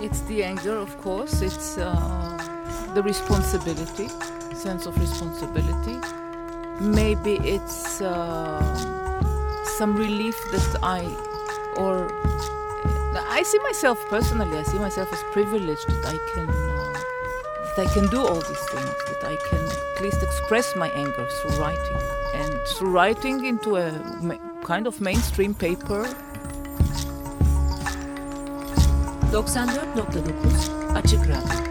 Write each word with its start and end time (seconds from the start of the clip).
it's 0.00 0.20
the 0.22 0.42
anger, 0.42 0.76
of 0.76 0.96
course. 0.98 1.42
It's 1.42 1.76
uh, 1.78 2.90
the 2.94 3.02
responsibility, 3.02 4.08
sense 4.54 4.86
of 4.86 4.98
responsibility. 4.98 5.96
Maybe 6.80 7.34
it's 7.42 8.00
uh, 8.00 8.60
some 9.78 9.96
relief 9.96 10.36
that 10.52 10.78
I, 10.82 11.00
or 11.76 12.08
I 13.30 13.42
see 13.42 13.58
myself 13.60 13.98
personally. 14.08 14.56
I 14.58 14.62
see 14.62 14.78
myself 14.78 15.12
as 15.12 15.22
privileged 15.32 15.88
that 15.88 16.06
I 16.06 16.18
can, 16.32 16.48
uh, 16.48 16.92
that 17.76 17.86
I 17.86 17.92
can 17.92 18.06
do 18.08 18.20
all 18.20 18.40
these 18.40 18.66
things. 18.70 18.94
That 19.10 19.24
I 19.24 19.36
can 19.48 19.64
at 19.96 20.02
least 20.02 20.22
express 20.22 20.76
my 20.76 20.88
anger 20.90 21.26
through 21.26 21.56
writing, 21.58 21.98
and 22.34 22.54
through 22.68 22.90
writing 22.90 23.44
into 23.44 23.76
a 23.76 23.90
kind 24.62 24.86
of 24.86 25.00
mainstream 25.00 25.54
paper 25.54 26.06
94.9 29.32 30.94
Açık 30.94 31.20
Radyo 31.20 31.67